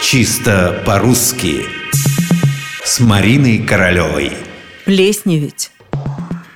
[0.00, 1.66] Чисто по-русски
[2.84, 4.32] С Мариной Королевой
[4.84, 5.72] Плесневеть.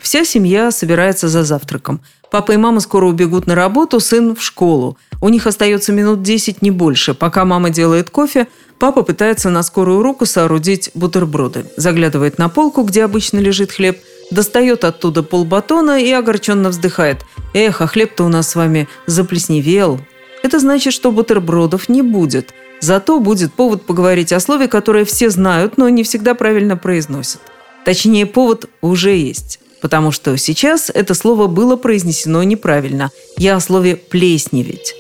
[0.00, 2.00] Вся семья собирается за завтраком.
[2.30, 4.96] Папа и мама скоро убегут на работу, сын в школу.
[5.20, 7.14] У них остается минут 10, не больше.
[7.14, 8.47] Пока мама делает кофе,
[8.78, 11.67] папа пытается на скорую руку соорудить бутерброды.
[11.77, 13.99] Заглядывает на полку, где обычно лежит хлеб,
[14.31, 17.27] достает оттуда полбатона и огорченно вздыхает.
[17.55, 20.01] «Эх, а хлеб-то у нас с вами заплесневел».
[20.43, 22.52] Это значит, что бутербродов не будет.
[22.83, 27.41] Зато будет повод поговорить о слове, которое все знают, но не всегда правильно произносят.
[27.84, 29.60] Точнее, повод уже есть.
[29.80, 33.12] Потому что сейчас это слово было произнесено неправильно.
[33.38, 34.96] Я о слове «плесневеть».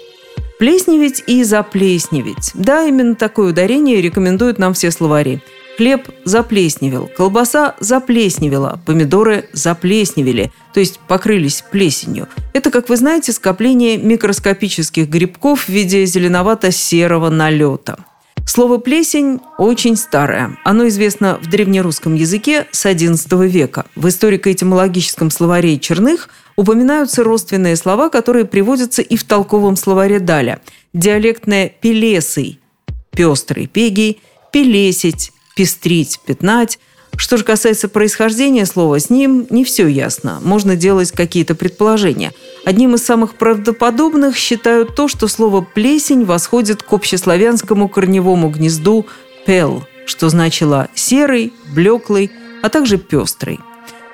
[0.60, 2.52] Плесневеть и заплесневеть.
[2.54, 5.42] Да, именно такое ударение рекомендуют нам все словари.
[5.76, 12.28] Хлеб заплесневел, колбаса заплесневела, помидоры заплесневели, то есть покрылись плесенью.
[12.52, 18.04] Это, как вы знаете, скопление микроскопических грибков в виде зеленовато-серого налета–
[18.44, 20.58] Слово «плесень» очень старое.
[20.64, 23.86] Оно известно в древнерусском языке с XI века.
[23.94, 30.60] В историко-этимологическом словаре Черных упоминаются родственные слова, которые приводятся и в толковом словаре Даля.
[30.92, 32.58] Диалектное «пелесый»–
[33.12, 34.20] пестрый, пегий,
[34.52, 36.78] «пелесить»– пестрить, пятнать–
[37.16, 40.40] что же касается происхождения слова, с ним не все ясно.
[40.42, 42.32] Можно делать какие-то предположения.
[42.64, 49.06] Одним из самых правдоподобных считают то, что слово «плесень» восходит к общеславянскому корневому гнезду
[49.46, 52.30] «пел», что значило «серый», «блеклый»,
[52.62, 53.60] а также «пестрый».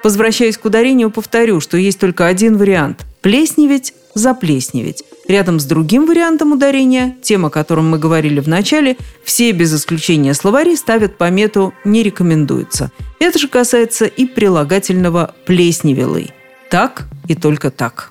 [0.02, 5.04] Возвращаясь к ударению, повторю, что есть только один вариант– плесневеть, заплесневеть.
[5.28, 10.32] Рядом с другим вариантом ударения, тем, о котором мы говорили в начале, все без исключения
[10.32, 12.90] словари ставят помету «не рекомендуется».
[13.20, 16.30] Это же касается и прилагательного «плесневелый».
[16.70, 18.10] Так и только так.